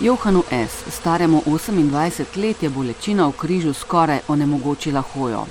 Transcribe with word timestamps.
Johanu 0.00 0.44
S., 0.50 0.94
staremu 0.94 1.42
28 1.46 2.24
let, 2.36 2.62
je 2.62 2.68
bolečina 2.70 3.26
v 3.26 3.32
križu 3.32 3.72
skoraj 3.74 4.20
onemogočila 4.28 5.02
hojo. 5.02 5.46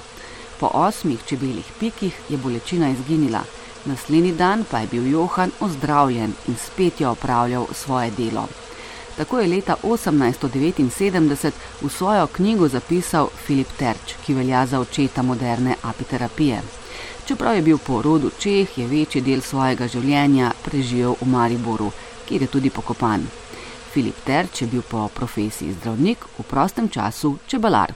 Po 0.60 0.70
osmih 0.74 1.20
čebeljih 1.26 1.66
pikih 1.80 2.16
je 2.30 2.38
bolečina 2.38 2.90
izginila, 2.90 3.42
naslednji 3.86 4.32
dan 4.32 4.64
pa 4.72 4.80
je 4.80 4.88
bil 4.88 5.08
Johan 5.08 5.52
ozdravljen 5.60 6.34
in 6.48 6.56
spet 6.56 7.02
je 7.02 7.08
opravljal 7.08 7.66
svoje 7.74 8.12
delo. 8.12 8.48
Tako 9.18 9.40
je 9.40 9.48
leta 9.48 9.76
1879 9.84 11.52
v 11.82 11.90
svojo 11.90 12.28
knjigo 12.28 12.68
zapisal 12.68 13.28
Filip 13.46 13.68
Terč, 13.78 14.16
ki 14.26 14.34
velja 14.34 14.66
za 14.66 14.80
očeta 14.80 15.22
moderne 15.22 15.76
apiterapije. 15.82 16.62
Čeprav 17.26 17.56
je 17.56 17.62
bil 17.62 17.78
po 17.78 18.02
rodu 18.02 18.32
Čeh, 18.40 18.78
je 18.78 18.88
večji 18.88 19.22
del 19.22 19.42
svojega 19.42 19.88
življenja 19.88 20.54
preživel 20.64 21.16
v 21.22 21.28
Mariboru, 21.28 21.92
kjer 22.26 22.42
je 22.42 22.48
tudi 22.48 22.70
pokopan. 22.70 23.28
Filip 23.94 24.16
Terč 24.26 24.62
je 24.62 24.68
bil 24.68 24.82
po 24.84 25.08
profesiji 25.16 25.74
zdravnik, 25.80 26.26
v 26.38 26.44
prostem 26.44 26.90
času 26.90 27.38
čebelar. 27.48 27.94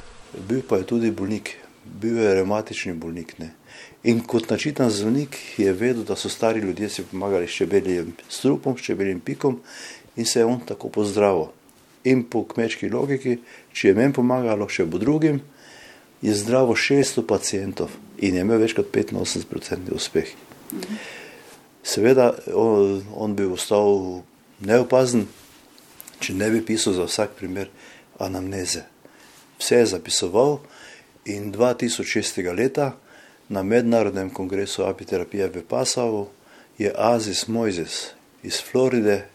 Bil 0.48 0.62
pa 0.64 0.80
je 0.80 0.88
tudi 0.88 1.12
bolnik, 1.12 1.58
bil 1.84 2.18
je 2.18 2.34
reumatični 2.40 2.94
bolnik. 2.94 3.36
Ne? 3.40 3.52
In 4.04 4.24
kot 4.24 4.50
načitan 4.50 4.90
zdravnik 4.90 5.38
je 5.58 5.74
vedel, 5.74 6.04
da 6.04 6.16
so 6.16 6.30
stari 6.30 6.60
ljudje 6.60 6.90
si 6.90 7.04
pomagali 7.04 7.48
s 7.48 7.58
čebeljim 7.60 8.14
strupom, 8.30 8.78
s 8.78 8.82
čebeljim 8.82 9.20
pikom 9.20 9.60
in 10.16 10.26
se 10.26 10.40
je 10.40 10.46
on 10.46 10.60
tako 10.60 10.90
pozdravil. 10.90 11.52
In 12.04 12.24
po 12.24 12.46
kmečki 12.48 12.90
logiki, 12.90 13.38
če 13.74 13.88
je 13.88 13.96
meni 13.96 14.14
pomagalo, 14.14 14.66
še 14.70 14.86
bo 14.86 14.98
drugim, 14.98 15.42
je 16.22 16.34
zdravo 16.34 16.74
600 16.74 17.26
pacijentov 17.28 17.92
in 18.18 18.36
je 18.36 18.42
imel 18.42 18.62
več 18.62 18.74
kot 18.78 18.90
85% 18.96 19.94
uspeh. 19.94 20.34
Seveda, 21.84 22.32
on, 22.54 23.04
on 23.14 23.36
bi 23.36 23.46
ostal 23.46 24.22
neopazen, 24.62 25.28
če 26.22 26.34
ne 26.38 26.50
bi 26.54 26.62
pisal 26.66 26.94
za 26.94 27.08
vsak 27.10 27.34
primer 27.38 27.70
anamneze. 28.20 28.84
Vse 29.60 29.82
je 29.82 29.86
zapisoval 29.86 30.60
in 31.26 31.52
2006. 31.54 32.42
leta 32.56 32.94
na 33.50 33.64
mednarodnem 33.64 34.30
kongresu 34.30 34.84
apiterapije 34.84 35.48
v 35.48 35.64
Pasavu 35.68 36.28
je 36.78 36.94
Aziz 36.98 37.48
Mojzes 37.48 38.14
iz 38.44 38.62
Floride, 38.62 39.26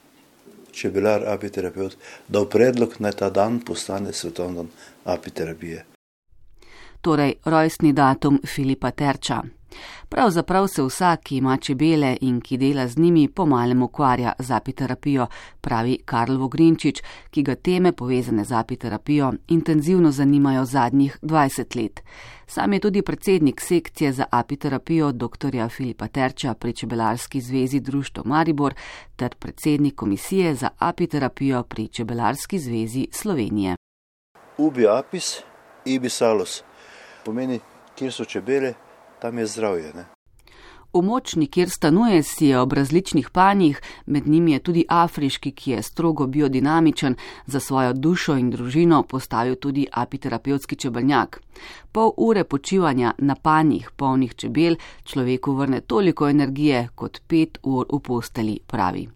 čebelar 0.73 1.29
apiterapeut, 1.29 1.97
dal 2.29 2.49
predlog, 2.49 2.97
naj 2.99 3.13
ta 3.13 3.31
dan 3.31 3.61
postane 3.61 4.13
svetovni 4.13 4.57
dan 4.57 4.69
apiterapije. 5.05 5.85
Torej, 7.01 7.35
rojstni 7.45 7.93
datum 7.93 8.41
Filipa 8.47 8.91
Terča. 8.91 9.43
Pravzaprav 10.09 10.69
se 10.69 10.83
vsak, 10.83 11.21
ki 11.21 11.37
ima 11.37 11.57
čebele 11.57 12.17
in 12.21 12.41
ki 12.41 12.57
dela 12.57 12.89
z 12.89 12.99
njimi, 12.99 13.29
pomalem 13.29 13.83
ukvarja 13.83 14.33
z 14.39 14.51
apiterapijo, 14.51 15.27
pravi 15.61 15.99
Karl 16.05 16.37
Vogrinčič, 16.39 17.03
ki 17.31 17.43
ga 17.43 17.55
teme 17.55 17.93
povezane 17.93 18.45
z 18.45 18.53
apiterapijo 18.53 19.33
intenzivno 19.49 20.11
zanimajo 20.11 20.65
zadnjih 20.65 21.19
20 21.23 21.77
let. 21.77 22.03
Sam 22.47 22.73
je 22.73 22.81
tudi 22.81 23.03
predsednik 23.03 23.61
sekcije 23.61 24.13
za 24.13 24.25
apiterapijo 24.31 25.13
dr. 25.13 25.69
Filipa 25.69 26.09
Terča 26.09 26.55
pri 26.55 26.73
Čebelarski 26.73 27.41
zvezi 27.41 27.81
Društvo 27.81 28.23
Maribor 28.27 28.75
ter 29.17 29.35
predsednik 29.35 29.95
komisije 29.95 30.55
za 30.55 30.69
apiterapijo 30.79 31.63
pri 31.63 31.89
Čebelarski 31.89 32.59
zvezi 32.59 33.09
Slovenije. 33.13 33.77
Ubi 34.59 34.89
apis, 34.89 35.43
ibi 35.85 36.09
salus 36.09 36.63
pomeni, 37.27 37.61
kjer 37.95 38.13
so 38.13 38.25
čebele, 38.25 38.75
tam 39.21 39.39
je 39.39 39.47
zdravje. 39.47 39.93
Ne? 39.95 40.05
V 40.97 41.03
močni, 41.03 41.47
kjer 41.47 41.69
stanuje, 41.71 42.23
si 42.23 42.47
je 42.47 42.59
ob 42.59 42.73
različnih 42.73 43.31
panjih, 43.31 43.81
med 44.07 44.27
njimi 44.27 44.53
je 44.53 44.59
tudi 44.59 44.85
afriški, 44.89 45.51
ki 45.53 45.71
je 45.71 45.83
strogo 45.83 46.27
biodinamičen, 46.27 47.17
za 47.47 47.61
svojo 47.61 47.93
dušo 47.93 48.37
in 48.37 48.51
družino 48.51 49.03
postavil 49.03 49.57
tudi 49.57 49.87
apiterapevtski 49.93 50.77
čebelnjak. 50.77 51.41
Pol 51.93 52.13
ure 52.17 52.45
počivanja 52.45 53.13
na 53.19 53.35
panjih, 53.35 53.91
polnih 53.97 54.35
čebel, 54.35 54.77
človeku 55.05 55.53
vrne 55.53 55.81
toliko 55.81 56.29
energije 56.29 56.89
kot 56.95 57.21
pet 57.27 57.59
ur 57.63 57.87
v 57.93 58.01
posteli, 58.01 58.59
pravi. 58.67 59.09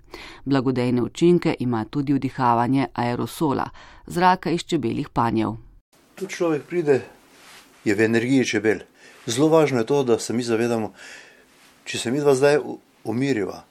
Blagodejne 0.45 1.03
učinke 1.03 1.57
ima 1.59 1.85
tudi 1.85 2.13
vdihavanje 2.13 2.87
aerosola, 2.95 3.71
zraka 4.07 4.51
iz 4.51 4.61
čebeljih 4.61 5.09
panjev. 5.09 5.57
Tu 6.15 6.27
človek 6.27 6.63
pride 6.63 7.01
je 7.85 7.95
v 7.95 8.01
energiji 8.01 8.45
čebel. 8.45 8.90
Zelo 9.31 9.49
važno 9.49 9.79
je 9.79 9.87
to, 9.87 10.03
da 10.03 10.19
se 10.19 10.35
mi 10.35 10.43
zavedamo, 10.43 10.93
če 11.85 11.99
se 11.99 12.11
mi 12.11 12.19
dva 12.21 12.35
zdaj 12.35 12.59
umiriva, 13.07 13.63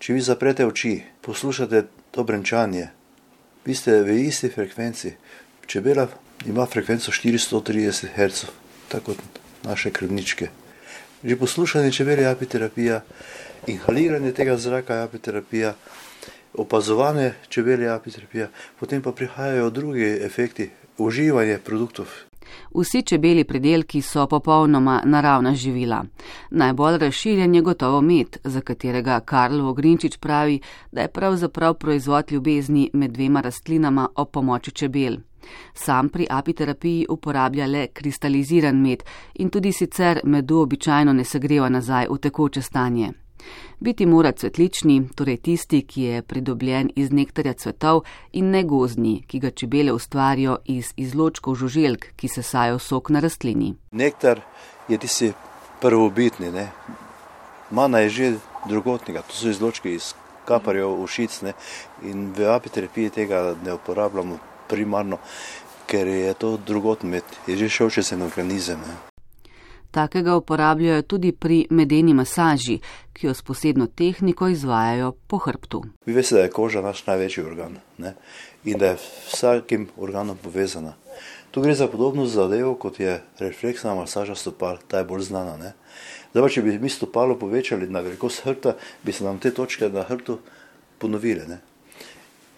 če 0.00 0.16
vi 0.16 0.24
zaprete 0.24 0.64
oči, 0.66 1.02
poslušate 1.20 1.84
to 2.14 2.24
brenčanje, 2.24 2.88
vi 3.64 3.76
ste 3.76 4.00
v 4.02 4.16
isti 4.24 4.48
frekvenci. 4.48 5.12
Čebela 5.66 6.08
ima 6.48 6.66
frekvenco 6.66 7.12
430 7.12 8.08
Hz, 8.16 8.48
tako 8.88 9.12
kot 9.12 9.40
naše 9.68 9.92
krvničke. 9.92 10.48
Že 11.22 11.38
poslušanje 11.38 11.92
čebel 11.92 12.18
je 12.24 12.32
apiterapija, 12.32 13.02
inhaliranje 13.66 14.32
tega 14.32 14.56
zraka 14.56 14.94
je 14.94 15.06
apiterapija, 15.06 15.74
opazovanje 16.54 17.32
čebel 17.48 17.82
je 17.82 17.92
apiterapija, 17.92 18.48
potem 18.80 19.02
pa 19.02 19.12
prihajajo 19.12 19.70
drugi 19.70 20.08
efekti, 20.24 20.70
uživanje 20.98 21.58
produktov 21.58 22.31
Vsi 22.74 23.02
čebeli 23.02 23.44
pridelki 23.44 24.02
so 24.02 24.26
popolnoma 24.26 25.02
naravna 25.04 25.54
živila. 25.54 26.04
Najbolj 26.50 26.98
razširjen 26.98 27.54
je 27.54 27.62
gotovo 27.62 28.00
med, 28.00 28.36
za 28.44 28.60
katerega 28.60 29.20
Karl 29.20 29.60
Ogrinčič 29.60 30.16
pravi, 30.16 30.60
da 30.92 31.00
je 31.00 31.08
pravzaprav 31.08 31.74
proizvod 31.74 32.32
ljubezni 32.32 32.90
med 32.92 33.10
dvema 33.10 33.40
rastlinama 33.40 34.08
o 34.16 34.24
pomoči 34.24 34.70
čebel. 34.70 35.16
Sam 35.74 36.08
pri 36.08 36.26
apiterapiji 36.30 37.06
uporablja 37.08 37.66
le 37.66 37.86
kristaliziran 37.86 38.80
med 38.80 39.02
in 39.34 39.50
tudi 39.50 39.72
sicer 39.72 40.20
medu 40.24 40.58
običajno 40.58 41.12
ne 41.12 41.24
segreva 41.24 41.68
nazaj 41.68 42.06
v 42.10 42.18
tekoče 42.18 42.62
stanje. 42.62 43.21
Biti 43.80 44.06
mora 44.06 44.32
cvetlični, 44.32 45.08
torej 45.14 45.36
tisti, 45.36 45.82
ki 45.82 46.02
je 46.02 46.22
pridobljen 46.22 46.90
iz 46.96 47.10
nektarja 47.12 47.52
cvetov 47.52 48.04
in 48.32 48.50
ne 48.50 48.62
gozni, 48.64 49.22
ki 49.26 49.38
ga 49.38 49.50
čebele 49.50 49.92
ustvarijo 49.92 50.58
iz 50.64 50.92
izločkov 50.96 51.54
žuželk, 51.54 52.06
ki 52.16 52.28
se 52.28 52.42
sajo 52.42 52.78
sok 52.78 53.10
na 53.10 53.20
rastlini. 53.20 53.74
Nektar 53.90 54.40
je 54.88 54.98
tisti 54.98 55.32
prvobitni, 55.80 56.50
ne? 56.50 56.68
mana 57.70 57.98
je 57.98 58.08
že 58.08 58.32
drugotnega, 58.68 59.22
to 59.22 59.34
so 59.34 59.48
izločki 59.48 59.94
iz 59.94 60.14
kaparjev 60.44 61.02
ušic 61.02 61.42
ne? 61.42 61.52
in 62.02 62.32
v 62.36 62.50
apiterapiji 62.54 63.10
tega 63.10 63.54
ne 63.64 63.74
uporabljamo 63.74 64.38
primarno, 64.68 65.18
ker 65.86 66.06
je 66.06 66.34
to 66.34 66.56
drugotni 66.56 67.10
med, 67.10 67.24
je 67.46 67.56
že 67.56 67.68
šel 67.68 67.90
čez 67.90 68.12
en 68.12 68.22
organizem. 68.22 68.78
Ne? 68.78 69.11
Takega 69.92 70.36
uporabljajo 70.36 71.02
tudi 71.02 71.32
pri 71.32 71.66
medeni 71.70 72.14
masaži, 72.14 72.78
ki 73.12 73.26
jo 73.26 73.34
s 73.34 73.42
posebno 73.44 73.86
tehniko 73.86 74.48
izvajajo 74.48 75.12
po 75.26 75.38
hrbtu. 75.38 75.82
Vi 76.06 76.16
veste, 76.16 76.34
da 76.34 76.46
je 76.46 76.50
koža 76.50 76.80
naš 76.80 77.04
največji 77.06 77.44
organ 77.44 77.76
ne? 77.98 78.14
in 78.64 78.78
da 78.78 78.94
je 78.94 78.98
vsakim 79.28 79.88
organom 79.96 80.36
povezana. 80.42 80.94
Tu 81.50 81.60
gre 81.60 81.74
za 81.74 81.86
podobno 81.88 82.26
zadevo, 82.26 82.74
kot 82.74 83.00
je 83.00 83.20
refleksna 83.38 83.94
masaža 83.94 84.34
stopal, 84.34 84.78
ta 84.88 84.98
je 84.98 85.04
bolj 85.04 85.28
znana. 85.28 85.74
Zdaj, 86.32 86.48
če 86.48 86.62
bi 86.64 86.78
mi 86.80 86.88
stopalo 86.88 87.36
povečali 87.36 87.90
na 87.92 88.00
velikost 88.00 88.46
hrbta, 88.46 88.78
bi 89.04 89.12
se 89.12 89.24
nam 89.24 89.38
te 89.38 89.52
točke 89.52 89.90
na 89.92 90.06
hrbtu 90.08 90.38
ponovile. 90.98 91.44
Ne? 91.46 91.58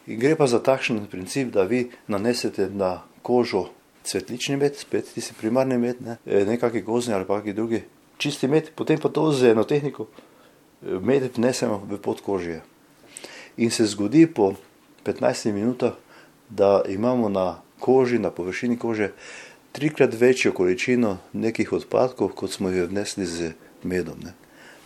In 0.06 0.20
gre 0.20 0.36
pa 0.38 0.46
za 0.46 0.62
takšen 0.62 1.06
princip, 1.10 1.50
da 1.50 1.64
vi 1.66 1.88
nanesete 2.06 2.68
na 2.70 3.00
kožo 3.22 3.66
cvetlični 4.04 4.56
med, 4.56 4.76
spet 4.76 5.08
tisti 5.14 5.34
primarni 5.40 5.78
med, 5.78 6.00
ne, 6.04 6.16
e, 6.26 6.44
nekakšni 6.44 6.82
gozni 6.82 7.14
ali 7.14 7.26
pa 7.26 7.38
kakšni 7.38 7.54
drugi 7.56 7.82
čisti 8.18 8.48
med, 8.48 8.70
potem 8.74 9.00
pa 9.00 9.08
to 9.08 9.32
z 9.32 9.52
eno 9.52 9.64
tehniko 9.64 10.06
e, 10.06 10.98
med 11.00 11.30
vnesemo 11.36 11.82
v 11.88 11.98
podkožje. 11.98 12.62
In 13.56 13.70
se 13.70 13.86
zgodi 13.86 14.26
po 14.26 14.54
15 15.04 15.52
minutah, 15.52 15.94
da 16.48 16.82
imamo 16.88 17.28
na 17.28 17.60
koži, 17.78 18.18
na 18.18 18.30
površini 18.30 18.78
kože, 18.78 19.12
trikrat 19.72 20.14
večjo 20.14 20.52
količino 20.52 21.18
nekih 21.32 21.72
odpadkov, 21.72 22.34
kot 22.34 22.52
smo 22.52 22.70
jih 22.70 22.88
vnesli 22.90 23.26
z 23.26 23.52
medom. 23.82 24.18
Ne. 24.22 24.34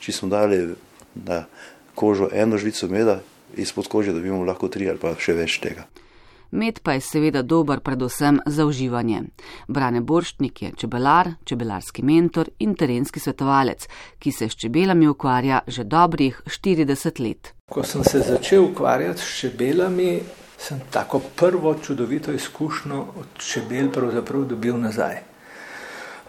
Če 0.01 0.13
smo 0.13 0.29
dali 0.29 0.75
na 1.15 1.45
kožo 1.95 2.31
eno 2.33 2.59
žlico 2.59 2.89
meda, 2.89 3.21
izpod 3.57 3.89
kože 3.89 4.13
dobimo 4.13 4.45
lahko 4.45 4.69
tri 4.69 4.89
ali 4.89 5.01
pa 5.01 5.17
še 5.19 5.35
več 5.35 5.59
tega 5.65 5.89
med 6.51 6.81
pa 6.83 6.93
je 6.93 7.01
seveda 7.01 7.43
dober 7.43 7.81
predvsem 7.81 8.41
za 8.47 8.67
uživanje. 8.67 9.23
Brane 9.69 10.01
Borštnik 10.01 10.63
je 10.63 10.73
čebelar, 10.77 11.31
čebelarski 11.45 12.03
mentor 12.03 12.49
in 12.59 12.75
terenski 12.75 13.21
svetovalec, 13.21 13.89
ki 14.19 14.33
se 14.33 14.49
s 14.49 14.57
čebelami 14.57 15.09
ukvarja 15.09 15.61
že 15.67 15.85
dobrih 15.85 16.43
40 16.47 17.21
let. 17.21 17.55
Ko 17.71 17.85
sem 17.85 18.05
se 18.05 18.21
začel 18.21 18.65
ukvarjati 18.65 19.21
s 19.21 19.41
čebelami, 19.41 20.21
sem 20.59 20.81
tako 20.91 21.21
prvo 21.37 21.75
čudovito 21.75 22.33
izkušnjo 22.33 23.01
od 23.01 23.27
čebel 23.37 23.91
pravzaprav 23.93 24.45
dobil 24.45 24.77
nazaj. 24.77 25.23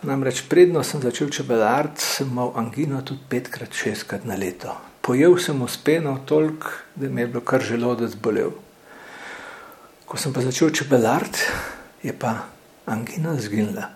Namreč 0.01 0.43
predno 0.49 0.83
sem 0.83 1.01
začel 1.01 1.29
čebelariti, 1.29 2.01
sem 2.01 2.27
imel 2.31 2.51
angino 2.55 3.01
tudi 3.01 3.19
petkrat, 3.29 3.73
šestkrat 3.73 4.25
na 4.25 4.35
leto. 4.35 4.75
Pojel 5.01 5.37
sem 5.37 5.61
uspeno 5.61 6.19
toliko, 6.25 6.71
da 6.95 7.09
mi 7.09 7.21
je 7.21 7.27
bilo 7.27 7.41
kar 7.41 7.61
želodec 7.61 8.15
bolel 8.15 8.51
Ko 10.09 10.17
sem 10.17 10.33
pa 10.33 10.41
začel 10.41 10.73
čebelart, 10.73 11.37
je 12.01 12.09
pa 12.09 12.49
angina 12.89 13.35
zginila. 13.37 13.93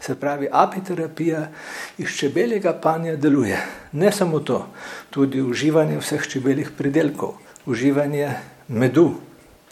Se 0.00 0.12
pravi, 0.20 0.50
apiterapija 0.52 1.48
iz 1.96 2.12
čebeljega 2.12 2.74
panja 2.76 3.16
deluje. 3.16 3.56
Ne 3.92 4.12
samo 4.12 4.40
to, 4.44 4.66
tudi 5.10 5.40
uživanje 5.40 5.96
vseh 5.96 6.28
čebeljih 6.28 6.76
pridelkov, 6.76 7.40
uživanje 7.64 8.34
medu, 8.68 9.14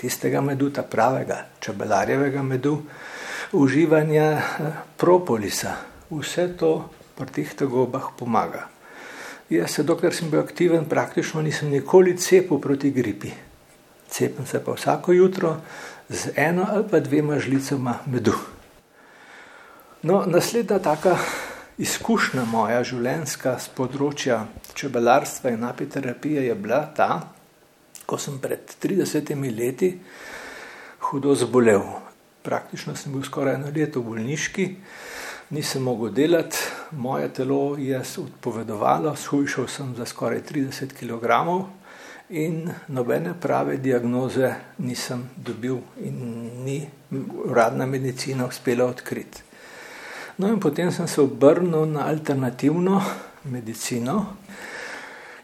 tistega 0.01 0.41
medu, 0.41 0.73
ta 0.73 0.83
pravega, 0.83 1.45
čebelarjevega 1.61 2.43
medu, 2.43 2.79
uživanje 3.53 4.29
eh, 4.41 4.75
propolisa, 4.97 5.77
vse 6.09 6.49
to 6.57 6.89
pri 7.15 7.29
teh 7.29 7.53
tegobah 7.53 8.15
pomaga. 8.17 8.71
Jaz 9.53 9.77
se, 9.77 9.83
dokler 9.85 10.17
sem 10.17 10.33
bil 10.33 10.41
aktiven, 10.41 10.89
praktično 10.89 11.45
nisem 11.45 11.69
nikoli 11.69 12.17
cepil 12.17 12.57
proti 12.57 12.91
gripi. 12.91 13.37
Cepim 14.15 14.47
se 14.47 14.65
pa 14.65 14.73
vsako 14.73 15.13
jutro 15.13 15.57
z 16.09 16.31
eno 16.37 16.67
ali 16.71 16.85
pa 16.91 17.01
dvema 17.01 17.39
žlicama 17.39 17.99
medu. 18.07 18.35
No, 20.03 20.23
naslednja 20.27 20.79
taka 20.79 21.17
izkušnja 21.79 22.45
moja 22.47 22.85
življenjska 22.87 23.57
z 23.59 23.73
področja 23.75 24.39
čebelarstva 24.79 25.51
in 25.57 25.67
apiterapije 25.67 26.47
je 26.47 26.55
bila 26.55 26.85
ta, 26.95 27.09
ko 28.07 28.19
sem 28.19 28.39
pred 28.39 28.77
30 28.83 29.35
leti 29.59 29.91
hudo 31.09 31.35
zbolel. 31.35 31.83
Praktično 32.47 32.95
sem 32.95 33.17
bil 33.17 33.27
skoraj 33.27 33.59
eno 33.59 33.75
leto 33.75 33.99
v 33.99 34.13
bolniški, 34.13 34.69
nisem 35.51 35.83
mogel 35.83 36.15
delati, 36.15 36.61
moje 36.93 37.33
telo 37.35 37.75
je 37.81 37.99
odpovedovalo, 37.99 39.17
shujšal 39.17 39.67
sem 39.67 39.95
za 39.99 40.07
skoraj 40.07 40.45
30 40.53 40.95
kg 40.95 41.25
in 42.35 42.67
nobene 42.89 43.35
prave 43.41 43.79
diagnoze 43.79 44.55
nisem 44.83 45.29
dobil 45.37 45.79
in 46.03 46.17
ni 46.65 46.83
uradna 47.47 47.87
medicina 47.87 48.47
uspela 48.47 48.85
odkriti. 48.85 49.43
No, 50.37 50.49
in 50.49 50.59
potem 50.59 50.91
sem 50.91 51.07
se 51.07 51.21
obrnil 51.21 51.87
na 51.87 52.09
alternativno 52.11 53.03
medicino. 53.45 54.37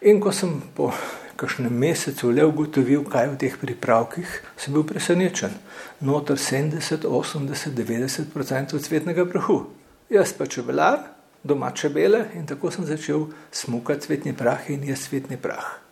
In 0.01 0.19
ko 0.21 0.33
sem 0.33 0.57
po 0.75 0.91
kakšnem 1.37 1.73
mesecu 1.73 2.33
le 2.35 2.45
ugotovil, 2.45 3.05
kaj 3.07 3.25
je 3.25 3.31
v 3.31 3.37
teh 3.39 3.55
pripravkih, 3.61 4.33
sem 4.57 4.75
bil 4.75 4.83
presenečen. 4.85 5.55
Notor 6.01 6.37
70, 6.37 7.07
80, 7.07 7.71
90 7.77 8.35
odstotkov 8.35 8.83
cvetnega 8.83 9.25
prahu. 9.31 9.71
Jaz 10.11 10.35
pa 10.35 10.51
čebelar, 10.51 11.07
doma 11.45 11.71
čebele 11.71 12.27
in 12.35 12.51
tako 12.51 12.75
sem 12.75 12.85
začel 12.85 13.31
smukati 13.53 14.11
cvetni 14.11 14.35
prah 14.35 14.67
in 14.69 14.83
je 14.85 14.97
cvetni 14.97 15.39
prah. 15.39 15.90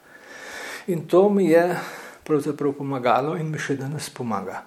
In 0.88 1.04
to 1.06 1.28
mi 1.28 1.50
je 1.50 1.76
pravzaprav 2.24 2.72
pomagalo 2.72 3.36
in 3.36 3.50
mi 3.52 3.60
še 3.60 3.76
danes 3.76 4.08
pomaga. 4.08 4.62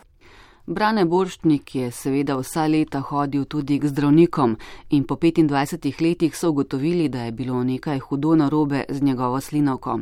Brane 0.72 1.06
Borštnik 1.06 1.76
je 1.76 1.92
seveda 1.92 2.38
vsa 2.40 2.64
leta 2.68 3.02
hodil 3.04 3.44
tudi 3.46 3.76
k 3.80 3.90
zdravnikom 3.92 4.54
in 4.90 5.04
po 5.04 5.16
25 5.16 6.02
letih 6.02 6.38
so 6.38 6.50
ugotovili, 6.50 7.10
da 7.10 7.24
je 7.24 7.32
bilo 7.32 7.64
nekaj 7.64 8.00
hudo 8.00 8.36
narobe 8.36 8.84
z 8.90 9.04
njegovo 9.04 9.42
slinovko. 9.42 10.00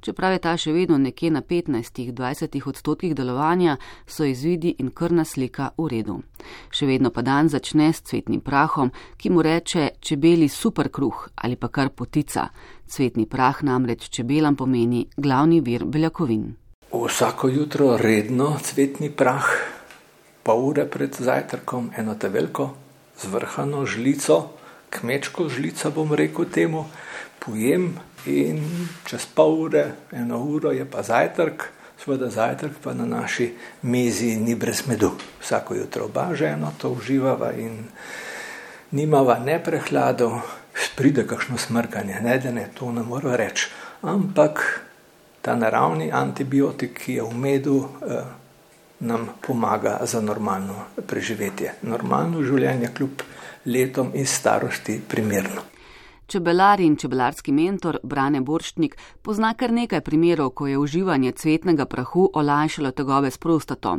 Čeprav 0.00 0.32
je 0.32 0.38
ta 0.38 0.56
še 0.56 0.72
vedno 0.72 0.98
nekje 0.98 1.30
na 1.30 1.42
15-20 1.42 2.68
odstotkih 2.68 3.14
delovanja, 3.14 3.76
so 4.06 4.24
izvidi 4.24 4.74
in 4.78 4.90
krna 4.90 5.24
slika 5.24 5.70
v 5.78 5.88
redu. 5.88 6.20
Še 6.70 6.86
vedno 6.86 7.14
pa 7.14 7.22
dan 7.22 7.48
začne 7.48 7.92
s 7.92 8.02
cvetnim 8.02 8.40
prahom, 8.40 8.90
ki 9.16 9.30
mu 9.30 9.42
reče 9.42 9.90
čebeli 10.00 10.48
super 10.48 10.90
kruh 10.90 11.28
ali 11.36 11.56
pa 11.56 11.68
kar 11.68 11.94
potica. 11.94 12.48
Cvetni 12.86 13.26
prah 13.26 13.62
namreč 13.62 14.10
čebelam 14.10 14.56
pomeni 14.56 15.06
glavni 15.16 15.60
vir 15.60 15.84
beljakovin. 15.84 16.56
Vsako 16.90 17.48
jutro 17.48 17.96
redno 17.96 18.56
cvetni 18.58 19.10
prah 19.14 19.69
pol 20.50 20.64
ure 20.66 20.82
pred 20.90 21.14
zajtrkom 21.14 21.92
eno 21.94 22.16
te 22.18 22.28
veliko 22.28 22.72
zvrhano 23.22 23.84
žlico, 23.86 24.48
kmečko 24.90 25.46
žlico, 25.48 25.90
bom 25.94 26.10
rekel 26.14 26.48
temu, 26.50 26.86
pojem 27.38 27.92
in 28.26 28.58
čez 29.06 29.28
pol 29.30 29.54
ure, 29.68 29.84
eno 30.10 30.40
uro 30.42 30.72
je 30.74 30.82
pa 30.90 31.04
zajtrk, 31.06 31.68
seveda 32.02 32.32
zajtrk 32.34 32.80
pa 32.82 32.96
na 32.98 33.06
naši 33.06 33.52
mizi 33.82 34.32
ni 34.36 34.56
brez 34.58 34.82
medu. 34.90 35.12
Vsako 35.38 35.74
jutro 35.74 36.10
oba 36.10 36.26
žena 36.34 36.72
to 36.78 36.90
uživava 36.98 37.52
in 37.54 37.84
nimava 38.90 39.38
ne 39.38 39.60
prehladov, 39.62 40.40
pride 40.96 41.28
kakšno 41.30 41.62
smrkanje, 41.62 42.18
ne 42.26 42.38
da 42.42 42.50
ne, 42.50 42.66
to 42.74 42.90
ne 42.92 43.06
mora 43.06 43.36
reči, 43.38 43.70
ampak 44.02 44.82
ta 45.46 45.54
naravni 45.54 46.10
antibiotik, 46.12 46.98
ki 46.98 47.20
je 47.20 47.30
v 47.30 47.38
medu, 47.38 47.78
eh, 48.02 48.39
nam 49.00 49.28
pomaga 49.46 49.98
za 50.04 50.20
normalno 50.20 50.74
preživetje, 51.06 51.74
normalno 51.82 52.42
življenje, 52.42 52.92
kljub 52.96 53.22
letom 53.64 54.12
in 54.14 54.26
starosti, 54.26 55.00
primerno. 55.08 55.66
Čebelar 56.30 56.80
in 56.80 56.94
čebelarski 56.96 57.52
mentor 57.52 57.98
Brane 58.02 58.40
Borštnik 58.40 58.94
pozna 59.22 59.50
kar 59.58 59.72
nekaj 59.74 60.00
primerov, 60.06 60.52
ko 60.54 60.66
je 60.66 60.78
uživanje 60.78 61.32
cvetnega 61.32 61.88
prahu 61.90 62.28
olajšalo 62.34 62.92
tegobe 62.94 63.30
s 63.30 63.38
prostato. 63.38 63.96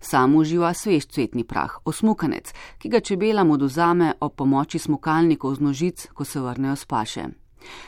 Sam 0.00 0.34
uživa 0.34 0.72
svež 0.74 1.06
cvetni 1.06 1.44
prah, 1.44 1.78
osmukanec, 1.84 2.50
ki 2.78 2.88
ga 2.88 3.00
čebelam 3.00 3.50
oduzame 3.54 4.14
ob 4.20 4.34
pomoči 4.34 4.78
smukalnikov 4.78 5.54
z 5.54 5.60
nožic, 5.60 6.08
ko 6.14 6.24
se 6.24 6.40
vrnejo 6.40 6.76
s 6.76 6.84
paše. 6.84 7.28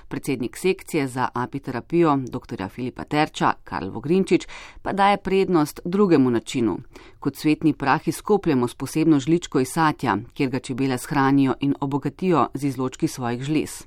Predsednik 0.09 0.57
sekcije 0.57 1.09
za 1.09 1.29
apiterapijo 1.35 2.17
dr. 2.17 2.69
Filipa 2.69 3.05
Terča, 3.05 3.53
Karl 3.65 3.91
Vogrinčič, 3.91 4.47
pa 4.83 4.93
daje 4.93 5.17
prednost 5.17 5.81
drugemu 5.85 6.31
načinu. 6.31 6.79
Kot 7.19 7.37
svetni 7.37 7.73
prah 7.73 8.09
izkopljemo 8.09 8.69
s 8.69 8.75
posebno 8.75 9.21
žličko 9.21 9.61
iz 9.61 9.69
satja, 9.69 10.17
kjer 10.35 10.51
ga 10.51 10.59
čebele 10.59 10.99
shranijo 10.99 11.55
in 11.61 11.75
obogatijo 11.81 12.49
z 12.55 12.65
izločki 12.65 13.09
svojih 13.09 13.43
žlez. 13.43 13.83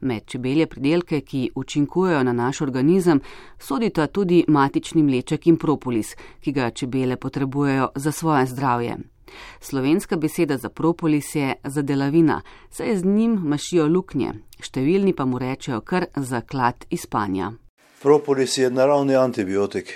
Med 0.00 0.26
čebelje 0.26 0.66
pridelke, 0.66 1.20
ki 1.20 1.50
učinkujejo 1.54 2.22
na 2.22 2.32
naš 2.32 2.60
organizem, 2.60 3.20
sodita 3.58 4.06
tudi 4.06 4.44
matični 4.48 5.02
mleček 5.02 5.46
in 5.46 5.56
propolis, 5.56 6.14
ki 6.40 6.52
ga 6.52 6.70
čebele 6.70 7.16
potrebujejo 7.16 7.88
za 7.94 8.12
svoje 8.12 8.46
zdravje. 8.46 8.98
Slovenska 9.60 10.16
beseda 10.16 10.56
za 10.56 10.68
propolis 10.68 11.34
je 11.34 11.54
zadelavina, 11.64 12.42
saj 12.70 12.96
z 12.96 13.04
njim 13.04 13.38
mašijo 13.44 13.86
luknje, 13.86 14.32
številni 14.60 15.14
pa 15.14 15.24
mu 15.24 15.38
rečejo 15.38 15.80
kar 15.80 16.06
zaklad 16.16 16.86
izpanja. 16.90 17.52
Propolis 18.02 18.58
je 18.58 18.70
naravni 18.70 19.16
antibiotik, 19.16 19.94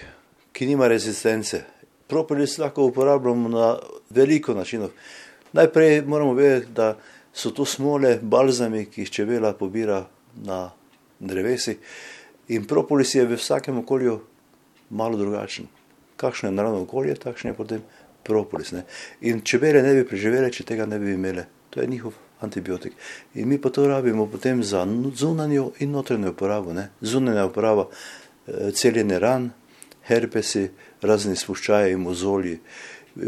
ki 0.52 0.66
nima 0.66 0.88
rezistence. 0.88 1.62
Propolis 2.08 2.58
lahko 2.58 2.88
uporabljamo 2.90 3.48
na 3.48 3.76
veliko 4.10 4.54
načinov. 4.54 4.90
Najprej 5.52 6.02
moramo 6.06 6.34
vedeti, 6.34 6.72
da 6.72 6.96
so 7.32 7.50
to 7.50 7.64
smole, 7.64 8.18
balzami, 8.22 8.84
ki 8.90 9.04
jih 9.04 9.10
čebela 9.10 9.52
pobira 9.52 10.04
na 10.44 10.70
drevesi. 11.18 11.78
In 12.48 12.66
propolis 12.66 13.14
je 13.14 13.24
v 13.26 13.38
vsakem 13.38 13.78
okolju 13.78 14.18
malo 14.90 15.16
drugačen. 15.16 15.66
Kakšno 16.16 16.48
je 16.48 16.52
naravno 16.52 16.82
okolje, 16.82 17.14
takšno 17.14 17.50
je 17.50 17.54
potem 17.54 17.82
propolis. 18.24 18.72
Ne? 18.72 18.84
In 19.20 19.40
čebele 19.40 19.82
ne 19.82 19.94
bi 19.94 20.04
preživele, 20.08 20.50
če 20.52 20.64
tega 20.64 20.86
ne 20.86 20.98
bi 20.98 21.14
imele. 21.14 21.46
To 21.70 21.80
je 21.80 21.86
njihov 21.86 22.12
antibiotik. 22.40 22.92
In 23.34 23.48
mi 23.48 23.58
pa 23.60 23.70
to 23.70 23.86
rabimo 23.88 24.26
potem 24.26 24.62
za 24.62 24.86
zunanjo 25.14 25.72
in 25.78 25.90
notranjo 25.90 26.30
uporabo. 26.30 26.72
Ne? 26.72 26.88
Zunanja 27.00 27.46
uporaba, 27.46 27.86
eh, 28.46 28.70
celjenje 28.72 29.18
ran, 29.18 29.50
herpesi, 30.08 30.68
razni 31.02 31.36
spuščaji 31.36 31.92
in 31.92 32.00
mozolji. 32.00 32.58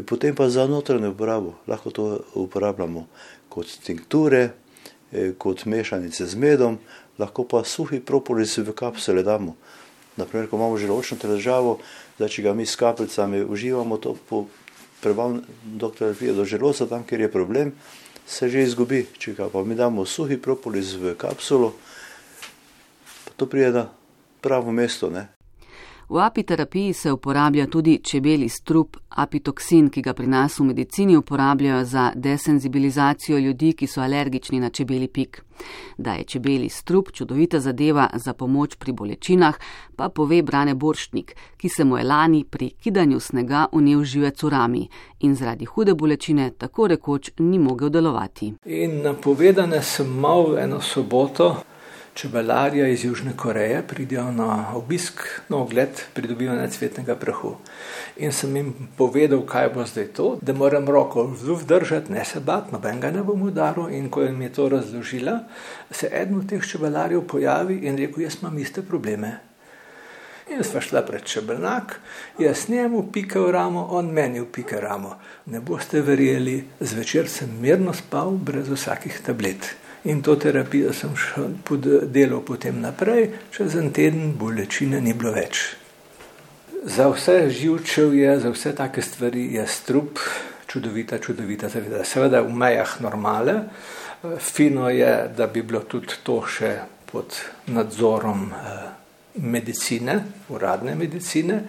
Potem 0.07 0.35
pa 0.35 0.49
za 0.49 0.67
notranjo 0.67 1.11
uporabo 1.11 1.55
lahko 1.67 1.91
to 1.91 2.21
uporabljamo 2.35 3.07
kot 3.49 3.67
tinkture, 3.85 4.51
eh, 5.13 5.33
kot 5.39 5.65
mešanice 5.65 6.27
z 6.27 6.35
medom, 6.35 6.79
lahko 7.19 7.45
pa 7.45 7.65
suhi 7.65 8.01
propolis 8.01 8.59
v 8.59 8.73
kapsule 8.73 9.23
damo. 9.23 9.57
Naprimer, 10.17 10.49
ko 10.49 10.57
imamo 10.57 10.79
želočno 10.79 11.19
težavo, 11.19 11.79
da 12.19 12.29
če 12.29 12.43
ga 12.43 12.55
mi 12.55 12.67
s 12.67 12.77
kapljicami 12.77 13.43
uživamo, 13.45 13.97
to 13.97 14.15
po 14.29 14.45
prebavljeno 15.05 15.43
doktor 15.77 16.15
pride 16.17 16.33
do 16.33 16.45
želoca, 16.49 16.89
tam, 16.89 17.05
kjer 17.05 17.27
je 17.27 17.33
problem, 17.33 17.73
se 18.27 18.49
že 18.49 18.65
izgubi. 18.65 19.05
Če 19.19 19.37
ga 19.37 19.51
pa 19.53 19.65
mi 19.65 19.77
damo 19.77 20.07
suhi 20.09 20.41
propolis 20.41 20.95
v 20.97 21.13
kapsulo, 21.21 21.75
pa 23.25 23.37
to 23.37 23.47
pride 23.47 23.73
na 23.77 23.87
pravo 24.41 24.73
mesto. 24.73 25.11
Ne? 25.13 25.29
V 26.09 26.21
apiterapiji 26.21 26.93
se 26.93 27.13
uporablja 27.13 27.67
tudi 27.67 27.99
čebeli 27.99 28.49
strup 28.49 28.97
apitoksin, 29.09 29.89
ki 29.91 30.03
ga 30.03 30.13
pri 30.13 30.27
nas 30.27 30.59
v 30.59 30.65
medicini 30.65 31.17
uporabljajo 31.17 31.85
za 31.85 32.13
desenzibilizacijo 32.15 33.39
ljudi, 33.39 33.73
ki 33.73 33.87
so 33.87 34.01
alergični 34.01 34.61
na 34.61 34.71
čebeli 34.71 35.09
pik. 35.09 35.43
Da 35.99 36.13
je 36.13 36.25
čebeli 36.25 36.69
strup 36.69 37.13
čudovita 37.13 37.61
zadeva 37.61 38.09
za 38.15 38.35
pomoč 38.35 38.77
pri 38.77 38.93
bolečinah, 38.93 39.59
pa 39.97 40.09
pove 40.09 40.43
Brane 40.43 40.75
Borštnik, 40.75 41.37
ki 41.57 41.69
se 41.69 41.85
mu 41.85 41.97
je 41.97 42.05
lani 42.05 42.45
pri 42.45 42.71
kidanju 42.71 43.21
snega 43.21 43.67
unil 43.73 44.05
živec 44.05 44.43
v 44.43 44.49
rami 44.49 44.89
in 45.21 45.35
zaradi 45.35 45.65
hude 45.65 45.95
bolečine 45.95 46.51
tako 46.59 46.87
rekoč 46.87 47.31
ni 47.39 47.59
mogel 47.59 47.89
delovati. 47.89 48.55
In 48.65 49.03
napovedane 49.03 49.83
sem 49.83 50.09
mal 50.21 50.59
eno 50.59 50.81
soboto 50.81 51.57
čebelarja 52.15 52.89
iz 52.89 53.05
Južne 53.05 53.33
Koreje, 53.37 53.83
pridijo 53.89 54.33
na 54.33 54.71
obisk, 54.75 55.23
na 55.49 55.57
ogled 55.57 56.03
pridobivanja 56.15 56.69
cvetnega 56.71 57.17
prahu. 57.17 57.57
In 58.17 58.33
sem 58.33 58.57
jim 58.57 58.73
povedal, 58.97 59.43
kaj 59.47 59.69
bo 59.75 59.87
zdaj 59.87 60.07
to, 60.15 60.29
da 60.43 60.53
moram 60.53 60.87
roko 60.89 61.27
vzdržati, 61.27 62.13
ne 62.13 62.25
se 62.25 62.41
bat, 62.41 62.73
noben 62.73 63.01
ga 63.01 63.11
ne 63.11 63.23
bom 63.23 63.43
udaril. 63.43 63.91
In 63.91 64.11
ko 64.11 64.23
jim 64.23 64.43
je 64.43 64.53
to 64.53 64.69
razložila, 64.69 65.41
se 65.91 66.11
eden 66.13 66.39
od 66.39 66.49
teh 66.49 66.63
čebelarjev 66.63 67.27
pojavi 67.27 67.83
in 67.83 67.99
rekel: 67.99 68.23
Jaz 68.23 68.39
imam 68.43 68.59
iste 68.59 68.83
probleme. 68.83 69.39
In 70.53 70.61
sva 70.65 70.81
šla 70.81 71.01
pred 71.03 71.25
čebelnak, 71.25 72.01
jaz 72.39 72.69
njemu 72.69 73.07
pikal 73.13 73.51
ramo, 73.51 73.87
on 73.91 74.11
meni 74.13 74.41
upika 74.41 74.81
ramo. 74.81 75.17
Ne 75.47 75.61
boste 75.61 76.03
verjeli, 76.05 76.65
zvečer 76.81 77.29
sem 77.29 77.49
mirno 77.61 77.95
spal, 77.95 78.31
brez 78.31 78.69
vsakih 78.69 79.21
tablet. 79.25 79.75
In 80.05 80.23
to 80.23 80.37
terapijo 80.37 80.93
sem 80.93 81.15
delal 82.13 82.43
potem 82.45 82.81
naprej, 82.81 83.31
čez 83.55 83.77
en 83.81 83.93
teden 83.93 84.35
bolečine 84.39 85.01
ni 85.01 85.15
bilo 85.17 85.33
več. 85.33 85.77
Za 86.85 87.09
vse 87.09 87.49
živčev 87.49 88.13
je, 88.15 88.35
za 88.41 88.51
vse 88.53 88.75
take 88.77 89.03
stvari 89.03 89.47
je 89.55 89.65
strup 89.67 90.21
čudovita, 90.67 91.19
čudovita 91.19 91.69
zaveda. 91.73 92.05
Seveda 92.05 92.43
v 92.45 92.53
mejah 92.53 92.99
normale, 93.01 93.55
fino 94.39 94.91
je, 94.93 95.31
da 95.37 95.47
bi 95.47 95.63
bilo 95.63 95.81
tudi 95.89 96.21
to 96.23 96.43
še 96.45 96.77
pod 97.09 97.41
nadzorom. 97.73 98.53
Eh, 98.53 98.85
medicine, 99.35 100.25
uradne 100.49 100.95
medicine. 100.95 101.63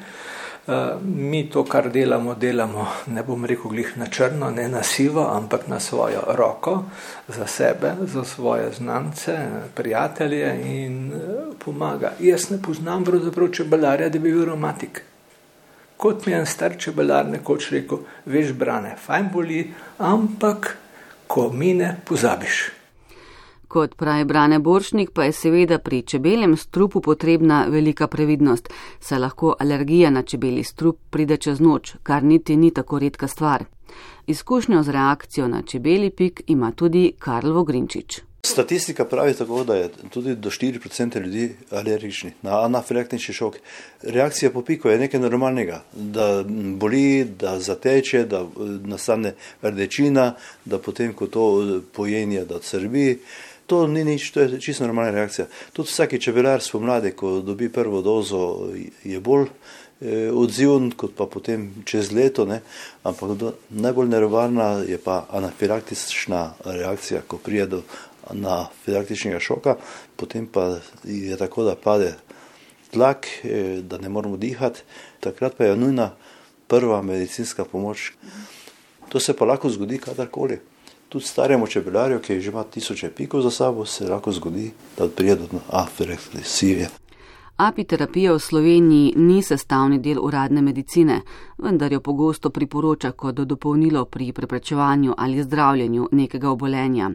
Eh, 0.67 0.95
mi 1.01 1.49
to, 1.49 1.63
kar 1.63 1.91
delamo, 1.93 2.33
delamo, 2.33 2.87
ne 3.13 3.23
bom 3.23 3.45
rekel, 3.45 3.69
glih 3.69 3.91
na 4.01 4.07
črno, 4.09 4.49
ne 4.49 4.63
na 4.69 4.81
sivo, 4.83 5.21
ampak 5.29 5.67
na 5.67 5.79
svojo 5.79 6.23
roko, 6.27 6.83
za 7.27 7.45
sebe, 7.47 7.91
za 8.01 8.23
svoje 8.23 8.71
znance, 8.73 9.37
prijatelje 9.75 10.49
in 10.65 11.13
eh, 11.13 11.19
pomaga. 11.65 12.13
Jaz 12.19 12.49
ne 12.49 12.57
poznam 12.61 13.05
pravzaprav 13.05 13.51
čebelarja, 13.53 14.09
da 14.09 14.19
bi 14.19 14.31
bil 14.31 14.45
romantik. 14.45 15.03
Kot 15.97 16.25
mi 16.25 16.33
je 16.33 16.39
en 16.39 16.49
star 16.49 16.73
čebelar 16.81 17.29
nekoč 17.29 17.69
rekel, 17.71 18.01
veš, 18.25 18.53
brane, 18.57 18.95
fajn 19.05 19.29
boli, 19.33 19.67
ampak 19.99 20.77
ko 21.27 21.51
mine, 21.53 21.99
pozabiš. 22.05 22.63
Kot 23.67 23.95
pravi 23.95 24.25
Brane 24.25 24.59
Boršnik, 24.59 25.11
pa 25.11 25.23
je 25.23 25.31
seveda 25.31 25.79
pri 25.79 26.01
čebeljem 26.01 26.57
strupu 26.57 27.01
potrebna 27.01 27.65
velika 27.69 28.07
previdnost, 28.07 28.69
saj 28.99 29.19
lahko 29.19 29.55
alergija 29.59 30.09
na 30.09 30.21
čebeli 30.21 30.63
strup 30.63 30.99
pride 31.09 31.37
čez 31.37 31.59
noč, 31.59 31.95
kar 32.03 32.23
niti 32.23 32.55
ni 32.55 32.71
tako 32.71 32.99
redka 32.99 33.27
stvar. 33.27 33.65
Izkušnjo 34.27 34.83
z 34.83 34.89
reakcijo 34.91 35.47
na 35.47 35.61
čebeli 35.61 36.09
pik 36.09 36.41
ima 36.47 36.71
tudi 36.71 37.11
Karl 37.19 37.51
Vogrinčič. 37.51 38.21
Statistika 38.45 39.05
pravi 39.05 39.33
tako, 39.33 39.63
da 39.63 39.75
je 39.75 39.89
tudi 40.09 40.35
do 40.35 40.49
4% 40.49 41.21
ljudi 41.21 41.55
alergični 41.71 42.31
na 42.41 42.65
anafilaktični 42.65 43.33
šok. 43.33 43.55
Reakcija 44.03 44.51
po 44.51 44.61
piku 44.61 44.89
je 44.89 44.99
nekaj 44.99 45.19
normalnega, 45.19 45.83
da 45.93 46.43
boli, 46.77 47.25
da 47.39 47.59
zateče, 47.59 48.23
da 48.25 48.45
nastane 48.83 49.33
rdečina, 49.61 50.33
da 50.65 50.79
potem, 50.79 51.13
ko 51.13 51.27
to 51.27 51.45
pojenje, 51.93 52.45
da 52.45 52.61
srbi. 52.61 53.19
To 53.65 53.87
ni 53.87 54.03
nič, 54.05 54.29
to 54.31 54.45
je 54.45 54.59
čisto 54.61 54.85
normalna 54.85 55.11
reakcija. 55.11 55.47
Tudi 55.73 55.89
vsaki 55.89 56.19
čebelar 56.21 56.61
spomladi, 56.61 57.15
ko 57.17 57.39
dobi 57.41 57.69
prvo 57.73 58.01
dozo, 58.05 58.69
je 59.03 59.19
bolj 59.19 59.47
eh, 59.49 60.29
odziven, 60.29 60.91
kot 60.93 61.15
pa 61.17 61.25
potem 61.25 61.71
čez 61.85 62.11
leto. 62.13 62.45
Ne? 62.45 62.61
Ampak 63.03 63.33
do, 63.37 63.53
najbolj 63.69 64.11
nerovarna 64.13 64.85
je 64.85 64.99
pa 65.01 65.25
anafilaktična 65.31 66.43
reakcija, 66.65 67.23
ko 67.27 67.41
prije 67.41 67.65
do 67.65 67.81
anafilaktičnega 68.29 69.39
šoka, 69.39 69.77
potem 70.15 70.45
pa 70.45 70.77
je 71.03 71.37
tako, 71.37 71.65
da 71.65 71.75
pade 71.75 72.13
tlak, 72.93 73.25
eh, 73.43 73.81
da 73.81 73.97
ne 73.97 74.09
moramo 74.09 74.37
dihati. 74.37 74.85
Takrat 75.25 75.57
pa 75.57 75.65
je 75.65 75.77
nujna 75.77 76.11
prva 76.67 77.01
medicinska 77.01 77.65
pomoč. 77.65 78.11
To 79.09 79.19
se 79.19 79.33
pa 79.33 79.45
lahko 79.45 79.69
zgodi 79.69 79.97
kadarkoli 79.97 80.61
tudi 81.09 81.25
staremu 81.25 81.67
čebelarju, 81.67 82.19
ki 82.19 82.41
že 82.41 82.49
ima 82.49 82.63
tisoče 82.63 83.09
pikov 83.09 83.41
za 83.41 83.51
sabo, 83.51 83.85
se 83.85 84.07
lahko 84.07 84.31
zgodi, 84.31 84.71
da 84.97 85.07
pride 85.07 85.35
do 85.35 85.59
afrekcije. 85.69 86.89
Apiterapija 87.57 88.33
v 88.33 88.39
Sloveniji 88.39 89.13
ni 89.15 89.41
sestavni 89.41 89.99
del 89.99 90.19
uradne 90.19 90.61
medicine, 90.61 91.21
vendar 91.57 91.93
jo 91.93 92.01
pogosto 92.01 92.49
priporoča 92.49 93.11
kot 93.11 93.35
dopolnilo 93.35 94.05
pri 94.05 94.31
preprečevanju 94.33 95.13
ali 95.17 95.43
zdravljenju 95.43 96.09
nekega 96.11 96.49
obolenja. 96.49 97.11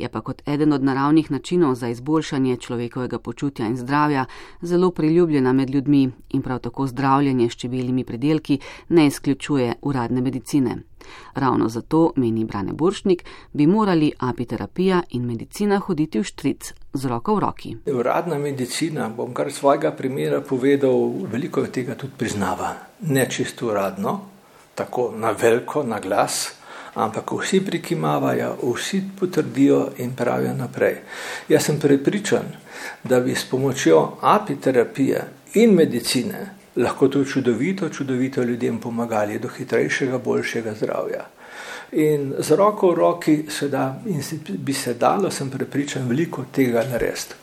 Je 0.00 0.08
pa 0.08 0.20
kot 0.20 0.42
eden 0.48 0.72
od 0.72 0.84
naravnih 0.84 1.30
načinov 1.30 1.74
za 1.74 1.88
izboljšanje 1.88 2.56
človekovega 2.56 3.18
počutja 3.18 3.66
in 3.66 3.76
zdravja 3.76 4.24
zelo 4.62 4.90
priljubljena 4.90 5.52
med 5.52 5.70
ljudmi 5.70 6.10
in 6.30 6.42
prav 6.42 6.58
tako 6.58 6.86
zdravljenje 6.86 7.48
s 7.50 7.56
čebeljimi 7.56 8.04
predelki 8.04 8.58
ne 8.88 9.06
izključuje 9.06 9.74
uradne 9.82 10.20
medicine. 10.20 10.76
Ravno 11.34 11.68
zato, 11.68 12.12
meni 12.16 12.44
Brane 12.44 12.72
Boršnik, 12.72 13.24
bi 13.52 13.66
morali 13.66 14.12
apiterapija 14.18 15.02
in 15.10 15.26
medicina 15.26 15.78
hoditi 15.78 16.18
v 16.18 16.24
štric 16.24 16.72
z 16.92 17.08
roko 17.08 17.34
v 17.34 17.40
roki. 17.40 17.76
Uradna 17.86 18.38
medicina, 18.38 19.08
bom 19.08 19.34
kar 19.34 19.52
svojega 19.52 19.92
primera 19.92 20.40
povedal, 20.40 21.12
veliko 21.32 21.66
tega 21.66 21.94
tudi 21.94 22.12
priznava. 22.16 22.72
Ne 23.00 23.28
čisto 23.30 23.66
uradno, 23.66 24.20
tako 24.74 25.12
na 25.16 25.30
veliko, 25.30 25.82
na 25.82 26.00
glas, 26.00 26.59
ampak 26.94 27.32
vsi 27.32 27.60
prikimavajo, 27.64 28.56
vsi 28.74 29.02
potrdijo 29.20 29.88
in 29.98 30.14
pravijo 30.16 30.54
naprej. 30.54 30.96
Jaz 31.48 31.64
sem 31.64 31.80
prepričan, 31.80 32.52
da 33.04 33.20
bi 33.20 33.34
s 33.34 33.44
pomočjo 33.44 34.18
apiterapije 34.20 35.24
in 35.54 35.74
medicine 35.74 36.60
lahko 36.76 37.08
to 37.08 37.24
čudovito, 37.24 37.88
čudovito 37.88 38.42
ljudem 38.42 38.78
pomagali 38.80 39.38
do 39.38 39.48
hitrejšega, 39.48 40.18
boljšega 40.18 40.74
zdravja. 40.74 41.26
In 41.92 42.34
z 42.38 42.56
roko 42.56 42.90
v 42.90 42.94
roki 42.94 43.44
se 43.48 43.68
da, 43.68 44.02
in 44.06 44.22
bi 44.58 44.72
se 44.72 44.94
dalo, 44.94 45.30
sem 45.30 45.50
prepričan, 45.50 46.08
veliko 46.08 46.44
tega 46.52 46.84
narediti. 46.90 47.34